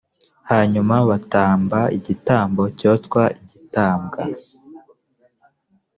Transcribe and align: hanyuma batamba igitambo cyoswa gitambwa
hanyuma 0.49 0.95
batamba 1.09 1.79
igitambo 1.97 2.63
cyoswa 2.77 3.23
gitambwa 3.49 4.21